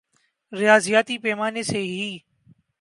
[0.53, 2.17] ریاضیاتی پیمانے سے ہی